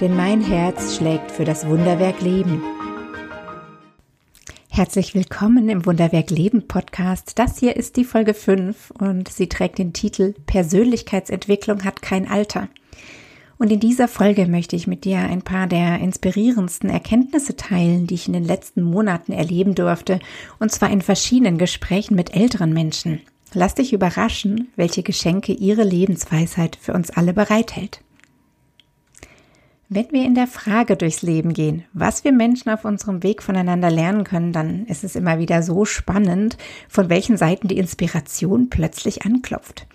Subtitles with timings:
[0.00, 2.62] denn mein Herz schlägt für das Wunderwerk Leben.
[4.68, 7.36] Herzlich willkommen im Wunderwerk Leben Podcast.
[7.36, 12.68] Das hier ist die Folge 5 und sie trägt den Titel Persönlichkeitsentwicklung hat kein Alter.
[13.58, 18.14] Und in dieser Folge möchte ich mit dir ein paar der inspirierendsten Erkenntnisse teilen, die
[18.14, 20.20] ich in den letzten Monaten erleben durfte,
[20.60, 23.20] und zwar in verschiedenen Gesprächen mit älteren Menschen.
[23.52, 28.00] Lass dich überraschen, welche Geschenke ihre Lebensweisheit für uns alle bereithält.
[29.90, 33.90] Wenn wir in der Frage durchs Leben gehen, was wir Menschen auf unserem Weg voneinander
[33.90, 36.58] lernen können, dann ist es immer wieder so spannend,
[36.90, 39.86] von welchen Seiten die Inspiration plötzlich anklopft.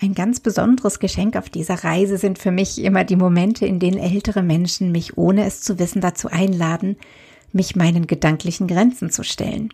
[0.00, 3.98] Ein ganz besonderes Geschenk auf dieser Reise sind für mich immer die Momente, in denen
[3.98, 6.96] ältere Menschen mich ohne es zu wissen dazu einladen,
[7.52, 9.72] mich meinen gedanklichen Grenzen zu stellen.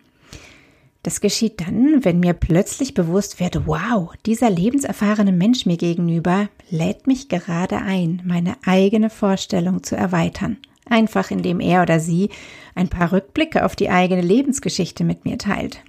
[1.02, 7.08] Das geschieht dann, wenn mir plötzlich bewusst wird, wow, dieser lebenserfahrene Mensch mir gegenüber lädt
[7.08, 10.58] mich gerade ein, meine eigene Vorstellung zu erweitern.
[10.88, 12.30] Einfach indem er oder sie
[12.74, 15.80] ein paar Rückblicke auf die eigene Lebensgeschichte mit mir teilt.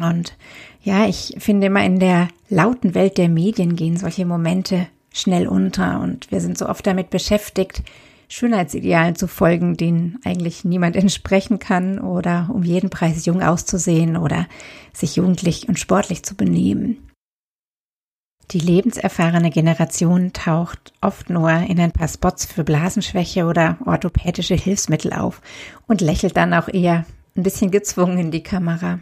[0.00, 0.36] Und
[0.82, 6.00] ja, ich finde immer in der lauten Welt der Medien gehen solche Momente schnell unter
[6.00, 7.82] und wir sind so oft damit beschäftigt,
[8.34, 14.48] Schönheitsidealen zu folgen, denen eigentlich niemand entsprechen kann oder um jeden Preis jung auszusehen oder
[14.92, 17.10] sich jugendlich und sportlich zu benehmen.
[18.50, 25.12] Die lebenserfahrene Generation taucht oft nur in ein paar Spots für Blasenschwäche oder orthopädische Hilfsmittel
[25.12, 25.40] auf
[25.86, 28.98] und lächelt dann auch eher ein bisschen gezwungen in die Kamera.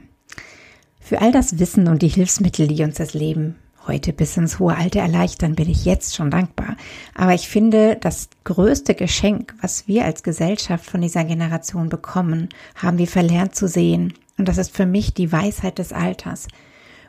[1.00, 3.56] Für all das Wissen und die Hilfsmittel, die uns das Leben
[3.86, 6.76] heute bis ins hohe Alter erleichtern, bin ich jetzt schon dankbar.
[7.14, 12.98] Aber ich finde, das größte Geschenk, was wir als Gesellschaft von dieser Generation bekommen, haben
[12.98, 14.14] wir verlernt zu sehen.
[14.38, 16.48] Und das ist für mich die Weisheit des Alters.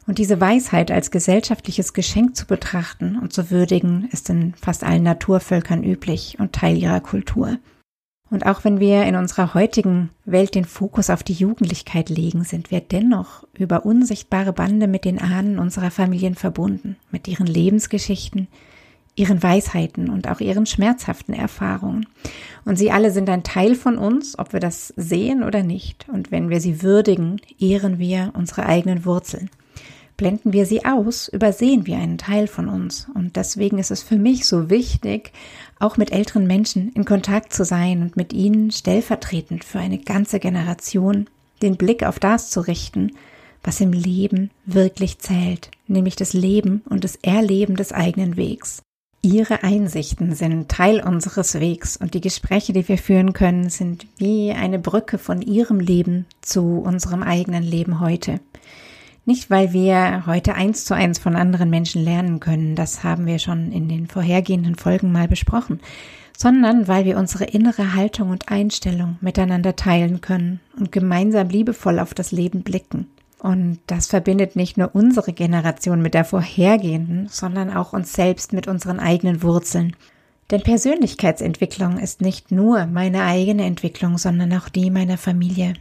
[0.06, 5.03] Und diese Weisheit als gesellschaftliches Geschenk zu betrachten und zu würdigen, ist in fast allen
[5.03, 7.57] Naturvölkern üblich und Teil ihrer Kultur.
[8.34, 12.72] Und auch wenn wir in unserer heutigen Welt den Fokus auf die Jugendlichkeit legen, sind
[12.72, 18.48] wir dennoch über unsichtbare Bande mit den Ahnen unserer Familien verbunden, mit ihren Lebensgeschichten,
[19.14, 22.08] ihren Weisheiten und auch ihren schmerzhaften Erfahrungen.
[22.66, 26.08] Und sie alle sind ein Teil von uns, ob wir das sehen oder nicht.
[26.12, 29.52] Und wenn wir sie würdigen, ehren wir unsere eigenen Wurzeln.
[30.18, 33.07] Blenden wir sie aus, übersehen wir einen Teil von uns.
[33.13, 35.31] Und deswegen ist es für mich so wichtig,
[35.79, 40.40] auch mit älteren Menschen in Kontakt zu sein und mit ihnen stellvertretend für eine ganze
[40.40, 41.28] Generation
[41.62, 43.12] den Blick auf das zu richten,
[43.63, 48.81] was im Leben wirklich zählt, nämlich das Leben und das Erleben des eigenen Wegs.
[49.25, 54.52] Ihre Einsichten sind Teil unseres Wegs und die Gespräche, die wir führen können, sind wie
[54.52, 58.41] eine Brücke von Ihrem Leben zu unserem eigenen Leben heute.
[59.25, 63.39] Nicht, weil wir heute eins zu eins von anderen Menschen lernen können, das haben wir
[63.39, 65.79] schon in den vorhergehenden Folgen mal besprochen,
[66.38, 72.13] sondern weil wir unsere innere Haltung und Einstellung miteinander teilen können und gemeinsam liebevoll auf
[72.13, 73.07] das Leben blicken.
[73.39, 78.67] Und das verbindet nicht nur unsere Generation mit der vorhergehenden, sondern auch uns selbst mit
[78.67, 79.95] unseren eigenen Wurzeln.
[80.51, 85.73] Denn Persönlichkeitsentwicklung ist nicht nur meine eigene Entwicklung, sondern auch die meiner Familie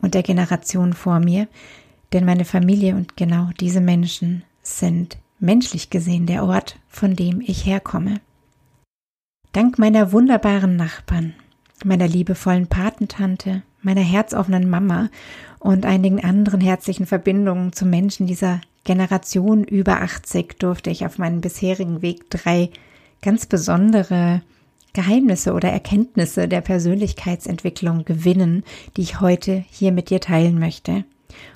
[0.00, 1.48] und der Generation vor mir,
[2.12, 7.64] denn meine Familie und genau diese Menschen sind menschlich gesehen der Ort, von dem ich
[7.66, 8.20] herkomme.
[9.52, 11.34] Dank meiner wunderbaren Nachbarn,
[11.84, 15.08] meiner liebevollen Patentante, meiner herzoffenen Mama
[15.58, 21.40] und einigen anderen herzlichen Verbindungen zu Menschen dieser Generation über 80 durfte ich auf meinem
[21.40, 22.70] bisherigen Weg drei
[23.20, 24.42] ganz besondere
[24.92, 28.64] Geheimnisse oder Erkenntnisse der Persönlichkeitsentwicklung gewinnen,
[28.96, 31.04] die ich heute hier mit dir teilen möchte.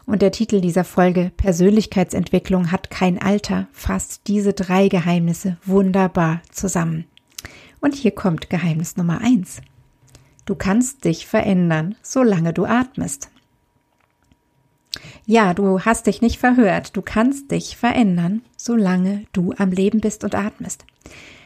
[0.06, 7.06] Und der Titel dieser Folge Persönlichkeitsentwicklung hat kein Alter fasst diese drei Geheimnisse wunderbar zusammen.
[7.80, 9.60] Und hier kommt Geheimnis Nummer eins:
[10.44, 13.30] Du kannst dich verändern, solange du atmest.
[15.24, 16.96] Ja, du hast dich nicht verhört.
[16.96, 20.84] Du kannst dich verändern, solange du am Leben bist und atmest.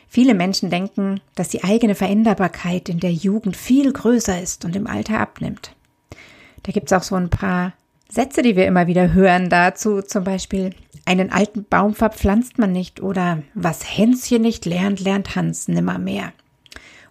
[0.08, 4.86] Viele Menschen denken, dass die eigene Veränderbarkeit in der Jugend viel größer ist und im
[4.86, 5.74] Alter abnimmt.
[6.62, 7.74] Da gibt's auch so ein paar
[8.08, 10.70] Sätze, die wir immer wieder hören dazu, zum Beispiel,
[11.04, 16.32] einen alten Baum verpflanzt man nicht oder was Hänschen nicht lernt, lernt Hans nimmer mehr.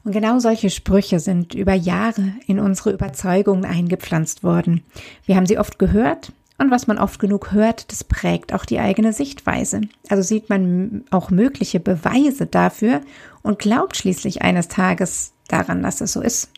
[0.03, 4.83] Und genau solche Sprüche sind über Jahre in unsere Überzeugungen eingepflanzt worden.
[5.25, 8.80] Wir haben sie oft gehört und was man oft genug hört, das prägt auch die
[8.80, 9.81] eigene Sichtweise.
[10.09, 13.01] Also sieht man auch mögliche Beweise dafür
[13.41, 16.50] und glaubt schließlich eines Tages daran, dass es so ist.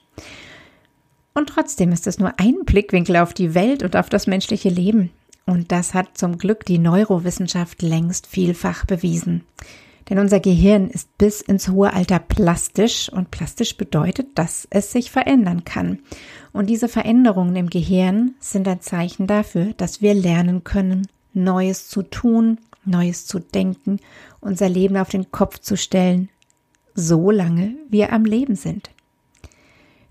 [1.37, 5.11] Und trotzdem ist es nur ein Blickwinkel auf die Welt und auf das menschliche Leben.
[5.45, 9.43] Und das hat zum Glück die Neurowissenschaft längst vielfach bewiesen.
[10.09, 15.11] Denn unser Gehirn ist bis ins hohe Alter plastisch und plastisch bedeutet, dass es sich
[15.11, 15.99] verändern kann.
[16.53, 22.01] Und diese Veränderungen im Gehirn sind ein Zeichen dafür, dass wir lernen können, Neues zu
[22.01, 23.99] tun, Neues zu denken,
[24.39, 26.29] unser Leben auf den Kopf zu stellen,
[26.95, 28.89] solange wir am Leben sind.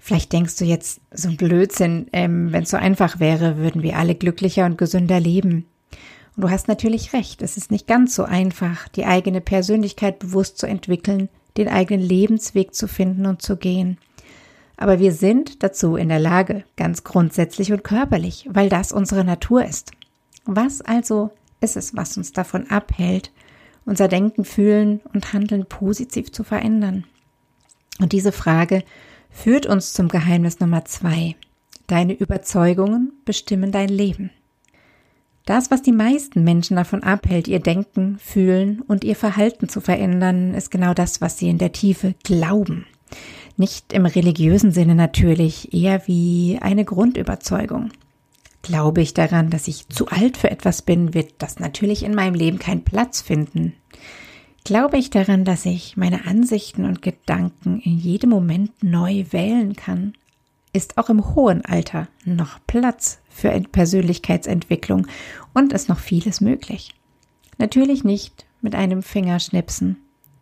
[0.07, 3.99] Vielleicht denkst du jetzt so ein Blödsinn, ähm, wenn es so einfach wäre, würden wir
[3.99, 5.67] alle glücklicher und gesünder leben.
[6.37, 10.59] Und du hast natürlich recht, es ist nicht ganz so einfach, die eigene Persönlichkeit bewusst
[10.59, 13.99] zu entwickeln, den eigenen Lebensweg zu finden und zu gehen.
[14.77, 19.65] Aber wir sind dazu in der Lage, ganz grundsätzlich und körperlich, weil das unsere Natur
[19.65, 19.91] ist.
[20.45, 23.33] Was also ist es, was uns davon abhält,
[23.85, 27.03] unser Denken, Fühlen und Handeln positiv zu verändern?
[27.99, 28.85] Und diese Frage
[29.37, 31.37] führt uns zum Geheimnis Nummer zwei.
[31.87, 34.31] Deine Überzeugungen bestimmen dein Leben.
[35.45, 40.55] Das, was die meisten Menschen davon abhält, ihr Denken, Fühlen und ihr Verhalten zu verändern,
[40.55, 42.87] ist genau das, was sie in der Tiefe glauben.
[43.57, 47.91] Nicht im religiösen Sinne natürlich, eher wie eine Grundüberzeugung.
[48.63, 52.35] Glaube ich daran, dass ich zu alt für etwas bin, wird das natürlich in meinem
[52.35, 53.75] Leben keinen Platz finden.
[54.67, 60.15] Glaube ich daran, dass ich meine Ansichten und Gedanken in jedem Moment neu wählen kann,
[60.73, 65.07] ist auch im hohen Alter noch Platz für Persönlichkeitsentwicklung
[65.55, 66.97] und ist noch vieles möglich.
[67.59, 69.99] Natürlich nicht mit einem Fingerschnipsen.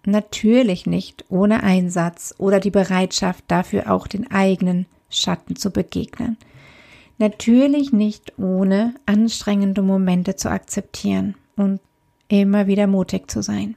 [0.07, 6.39] Natürlich nicht ohne Einsatz oder die Bereitschaft dafür auch den eigenen Schatten zu begegnen.
[7.19, 11.79] Natürlich nicht ohne anstrengende Momente zu akzeptieren und
[12.29, 13.75] immer wieder mutig zu sein.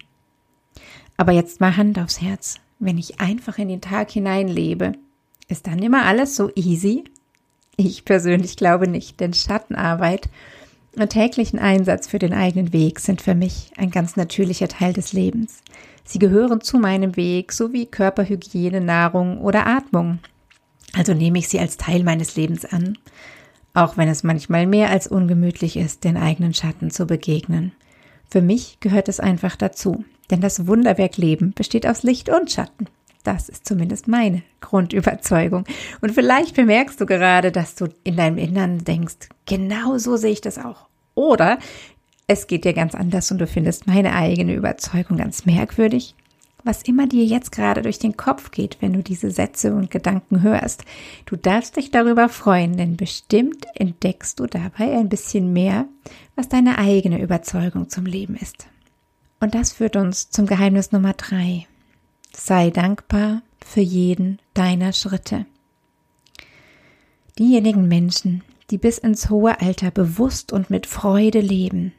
[1.18, 2.60] Aber jetzt mal Hand aufs Herz.
[2.80, 4.94] Wenn ich einfach in den Tag hinein lebe,
[5.48, 7.06] ist dann immer alles so easy?
[7.76, 10.30] Ich persönlich glaube nicht, denn Schattenarbeit
[10.96, 15.14] und täglichen Einsatz für den eigenen Weg sind für mich ein ganz natürlicher Teil des
[15.14, 15.62] Lebens.
[16.04, 20.20] Sie gehören zu meinem Weg, sowie Körperhygiene, Nahrung oder Atmung.
[20.94, 22.98] Also nehme ich sie als Teil meines Lebens an,
[23.74, 27.74] auch wenn es manchmal mehr als ungemütlich ist, den eigenen Schatten zu begegnen.
[28.30, 32.88] Für mich gehört es einfach dazu, denn das Wunderwerk Leben besteht aus Licht und Schatten.
[33.24, 35.66] Das ist zumindest meine Grundüberzeugung.
[36.02, 40.42] Und vielleicht bemerkst du gerade, dass du in deinem Innern denkst, genau so sehe ich
[40.42, 40.88] das auch.
[41.14, 41.60] Oder
[42.28, 46.16] es geht dir ganz anders und du findest meine eigene Überzeugung ganz merkwürdig.
[46.68, 50.42] Was immer dir jetzt gerade durch den Kopf geht, wenn du diese Sätze und Gedanken
[50.42, 50.84] hörst,
[51.26, 55.88] du darfst dich darüber freuen, denn bestimmt entdeckst du dabei ein bisschen mehr,
[56.36, 58.68] was deine eigene Überzeugung zum Leben ist.
[59.40, 61.66] Und das führt uns zum Geheimnis Nummer drei.
[62.34, 65.46] Sei dankbar für jeden deiner Schritte.
[67.40, 71.94] Diejenigen Menschen, die bis ins hohe Alter bewusst und mit Freude leben,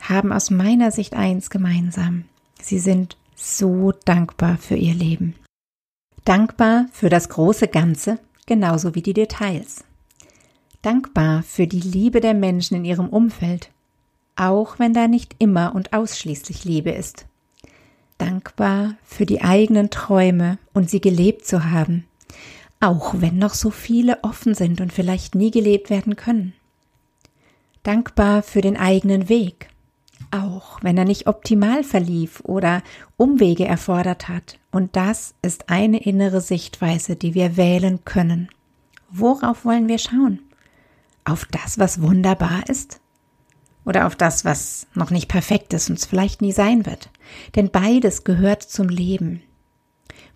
[0.00, 2.24] haben aus meiner Sicht eins gemeinsam.
[2.60, 5.34] Sie sind so dankbar für ihr Leben.
[6.24, 9.84] Dankbar für das große Ganze, genauso wie die Details.
[10.82, 13.70] Dankbar für die Liebe der Menschen in ihrem Umfeld,
[14.36, 17.28] auch wenn da nicht immer und ausschließlich Liebe ist
[18.18, 22.04] dankbar für die eigenen Träume und sie gelebt zu haben,
[22.80, 26.52] auch wenn noch so viele offen sind und vielleicht nie gelebt werden können.
[27.84, 29.68] Dankbar für den eigenen Weg,
[30.30, 32.82] auch wenn er nicht optimal verlief oder
[33.16, 34.58] Umwege erfordert hat.
[34.70, 38.48] Und das ist eine innere Sichtweise, die wir wählen können.
[39.10, 40.40] Worauf wollen wir schauen?
[41.24, 43.00] Auf das, was wunderbar ist?
[43.88, 47.08] oder auf das, was noch nicht perfekt ist und es vielleicht nie sein wird.
[47.56, 49.42] Denn beides gehört zum Leben.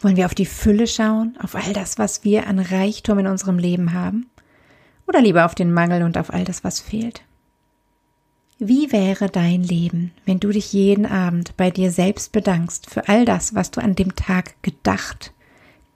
[0.00, 3.58] Wollen wir auf die Fülle schauen, auf all das, was wir an Reichtum in unserem
[3.58, 4.30] Leben haben?
[5.06, 7.22] Oder lieber auf den Mangel und auf all das, was fehlt?
[8.64, 13.25] Wie wäre dein Leben, wenn du dich jeden Abend bei dir selbst bedankst für all
[13.25, 15.33] das, was du an dem Tag gedacht,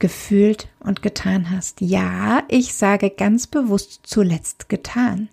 [0.01, 1.81] gefühlt und getan hast.
[1.81, 5.29] Ja, ich sage ganz bewusst zuletzt getan.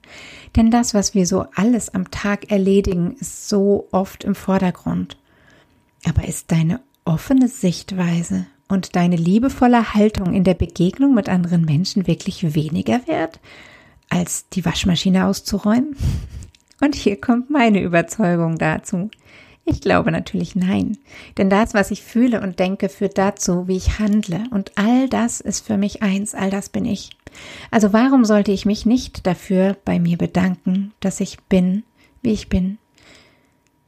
[0.56, 5.18] Denn das, was wir so alles am Tag erledigen, ist so oft im Vordergrund.
[6.08, 12.06] Aber ist deine offene Sichtweise und deine liebevolle Haltung in der Begegnung mit anderen Menschen
[12.06, 13.40] wirklich weniger wert,
[14.08, 15.96] als die Waschmaschine auszuräumen?
[16.84, 19.10] Und hier kommt meine Überzeugung dazu.
[19.63, 20.98] Ich glaube natürlich nein.
[21.38, 24.44] Denn das, was ich fühle und denke, führt dazu, wie ich handle.
[24.52, 27.12] Und all das ist für mich eins, all das bin ich.
[27.72, 31.84] Also warum sollte ich mich nicht dafür bei mir bedanken, dass ich bin,
[32.22, 32.80] wie ich bin?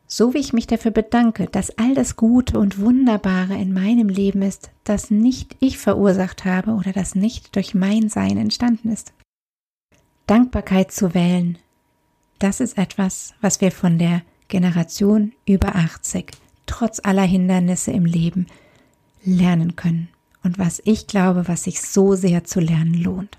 [0.08, 4.42] So wie ich mich dafür bedanke, dass all das Gute und Wunderbare in meinem Leben
[4.42, 9.12] ist, das nicht ich verursacht habe oder das nicht durch mein Sein entstanden ist.
[10.28, 11.58] Dankbarkeit zu wählen,
[12.39, 16.32] das ist etwas, was wir von der Generation über 80
[16.65, 18.48] trotz aller Hindernisse im Leben
[19.24, 20.10] lernen können
[20.44, 23.38] und was ich glaube, was sich so sehr zu lernen lohnt.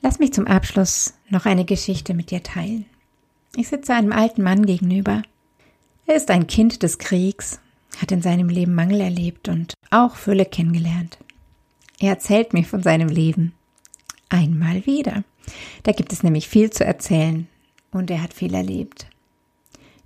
[0.00, 2.86] Lass mich zum Abschluss noch eine Geschichte mit dir teilen.
[3.56, 5.22] Ich sitze einem alten Mann gegenüber.
[6.06, 7.60] Er ist ein Kind des Kriegs,
[8.00, 11.18] hat in seinem Leben Mangel erlebt und auch Fülle kennengelernt.
[11.98, 13.52] Er erzählt mir von seinem Leben.
[14.28, 15.24] Einmal wieder.
[15.84, 17.48] Da gibt es nämlich viel zu erzählen
[17.90, 19.06] und er hat viel erlebt.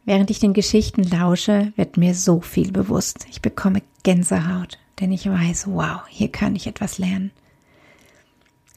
[0.05, 3.27] Während ich den Geschichten lausche, wird mir so viel bewusst.
[3.31, 7.31] Ich bekomme Gänsehaut, denn ich weiß, wow, hier kann ich etwas lernen.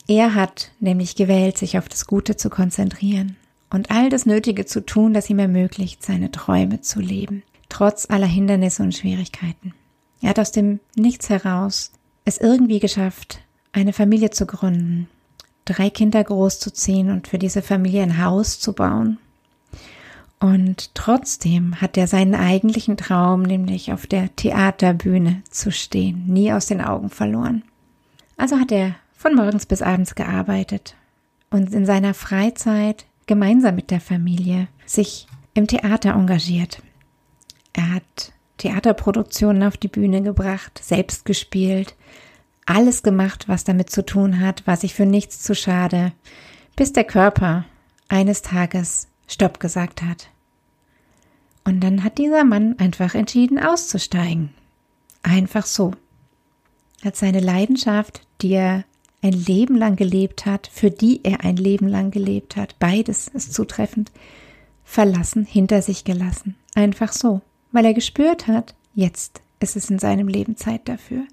[0.07, 3.37] Er hat nämlich gewählt, sich auf das Gute zu konzentrieren
[3.69, 8.27] und all das Nötige zu tun, das ihm ermöglicht, seine Träume zu leben, trotz aller
[8.27, 9.73] Hindernisse und Schwierigkeiten.
[10.21, 11.91] Er hat aus dem Nichts heraus
[12.25, 13.39] es irgendwie geschafft,
[13.71, 15.07] eine Familie zu gründen,
[15.65, 19.17] drei Kinder großzuziehen und für diese Familie ein Haus zu bauen
[20.43, 26.65] und trotzdem hat er seinen eigentlichen Traum, nämlich auf der Theaterbühne zu stehen, nie aus
[26.65, 27.63] den Augen verloren.
[28.35, 30.97] Also hat er von morgens bis abends gearbeitet
[31.49, 36.81] und in seiner Freizeit gemeinsam mit der Familie sich im Theater engagiert.
[37.71, 41.95] Er hat Theaterproduktionen auf die Bühne gebracht, selbst gespielt,
[42.65, 46.13] alles gemacht, was damit zu tun hat, war sich für nichts zu schade,
[46.75, 47.65] bis der Körper
[48.07, 50.29] eines Tages Stopp gesagt hat.
[51.65, 54.49] Und dann hat dieser Mann einfach entschieden auszusteigen.
[55.21, 55.93] Einfach so.
[57.03, 58.83] Hat seine Leidenschaft, die er
[59.21, 63.53] ein Leben lang gelebt hat, für die er ein Leben lang gelebt hat, beides ist
[63.53, 64.11] zutreffend,
[64.83, 66.55] verlassen, hinter sich gelassen.
[66.75, 67.41] Einfach so.
[67.71, 71.23] Weil er gespürt hat, jetzt ist es in seinem Leben Zeit dafür.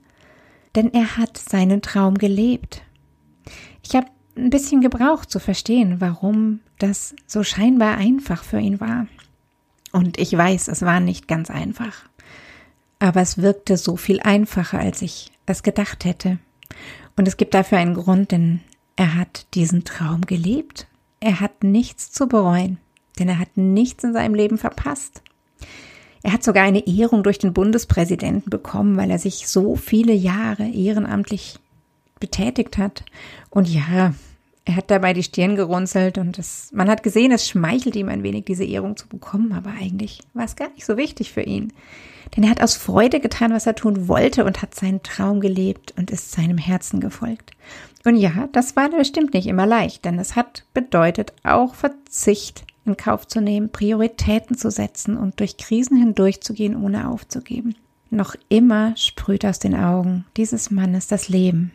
[0.75, 2.83] Denn er hat seinen Traum gelebt.
[3.83, 9.07] Ich habe ein bisschen gebraucht zu verstehen, warum das so scheinbar einfach für ihn war.
[9.93, 12.05] Und ich weiß, es war nicht ganz einfach.
[12.99, 16.39] Aber es wirkte so viel einfacher, als ich es gedacht hätte.
[17.17, 18.61] Und es gibt dafür einen Grund, denn
[18.97, 20.87] er hat diesen Traum gelebt.
[21.19, 22.79] Er hat nichts zu bereuen,
[23.19, 25.23] denn er hat nichts in seinem Leben verpasst.
[26.23, 30.69] Er hat sogar eine Ehrung durch den Bundespräsidenten bekommen, weil er sich so viele Jahre
[30.69, 31.59] ehrenamtlich
[32.19, 33.05] betätigt hat.
[33.49, 34.13] Und ja,
[34.67, 38.23] er hat dabei die Stirn gerunzelt und es, man hat gesehen, es schmeichelt ihm ein
[38.23, 41.73] wenig, diese Ehrung zu bekommen, aber eigentlich war es gar nicht so wichtig für ihn.
[42.37, 45.95] Denn er hat aus Freude getan, was er tun wollte und hat seinen Traum gelebt
[45.97, 47.53] und ist seinem Herzen gefolgt.
[48.05, 52.97] Und ja, das war bestimmt nicht immer leicht, denn es hat bedeutet, auch Verzicht in
[52.97, 57.75] Kauf zu nehmen, Prioritäten zu setzen und durch Krisen hindurchzugehen, ohne aufzugeben.
[58.11, 61.71] Noch immer sprüht aus den Augen dieses Mannes das Leben,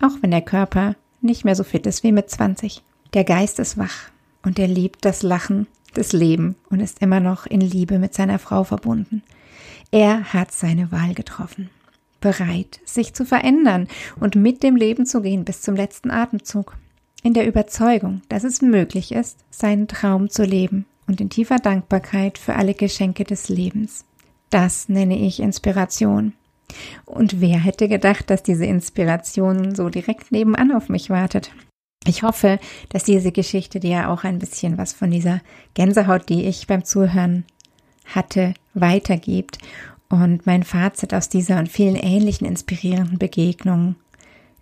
[0.00, 2.82] auch wenn der Körper nicht mehr so fit ist wie mit 20.
[3.14, 4.10] Der Geist ist wach
[4.42, 8.38] und er liebt das Lachen, das Leben und ist immer noch in Liebe mit seiner
[8.38, 9.22] Frau verbunden.
[9.90, 11.70] Er hat seine Wahl getroffen,
[12.20, 13.88] bereit, sich zu verändern
[14.20, 16.76] und mit dem Leben zu gehen bis zum letzten Atemzug,
[17.22, 22.38] in der Überzeugung, dass es möglich ist, seinen Traum zu leben und in tiefer Dankbarkeit
[22.38, 24.04] für alle Geschenke des Lebens.
[24.50, 26.34] Das nenne ich Inspiration.
[27.04, 31.50] Und wer hätte gedacht, dass diese Inspiration so direkt nebenan auf mich wartet?
[32.06, 32.58] Ich hoffe,
[32.90, 35.40] dass diese Geschichte dir auch ein bisschen was von dieser
[35.74, 37.44] Gänsehaut, die ich beim Zuhören
[38.06, 39.58] hatte, weitergibt.
[40.08, 43.96] Und mein Fazit aus dieser und vielen ähnlichen inspirierenden Begegnungen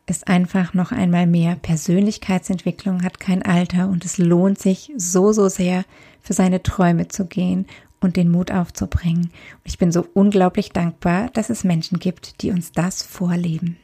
[0.06, 1.56] ist einfach noch einmal mehr.
[1.56, 5.84] Persönlichkeitsentwicklung hat kein Alter und es lohnt sich so, so sehr,
[6.22, 7.66] für seine Träume zu gehen
[8.00, 9.30] und den Mut aufzubringen.
[9.64, 13.76] ich bin so unglaublich dankbar, dass es Menschen gibt, die uns das vorleben.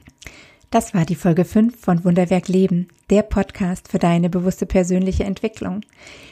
[0.71, 5.83] Das war die Folge 5 von Wunderwerk Leben, der Podcast für deine bewusste persönliche Entwicklung.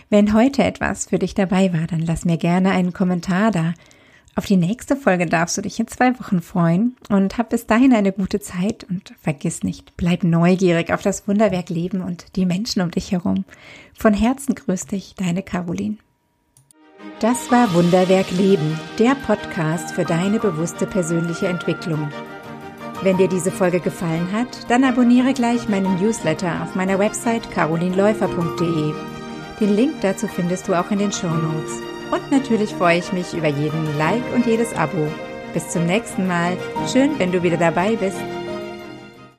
[0.09, 3.75] Wenn heute etwas für dich dabei war, dann lass mir gerne einen Kommentar da.
[4.37, 7.92] Auf die nächste Folge darfst du dich in zwei Wochen freuen und hab bis dahin
[7.92, 12.80] eine gute Zeit und vergiss nicht, bleib neugierig auf das Wunderwerk Leben und die Menschen
[12.80, 13.44] um dich herum.
[13.99, 15.96] Von Herzen grüß dich, deine Caroline.
[17.18, 22.08] Das war Wunderwerk Leben, der Podcast für deine bewusste persönliche Entwicklung.
[23.02, 28.94] Wenn dir diese Folge gefallen hat, dann abonniere gleich meinen Newsletter auf meiner Website carolinläufer.de.
[29.58, 32.00] Den Link dazu findest du auch in den Show Notes.
[32.10, 35.06] Und natürlich freue ich mich über jeden Like und jedes Abo.
[35.54, 36.56] Bis zum nächsten Mal.
[36.92, 38.20] Schön, wenn du wieder dabei bist.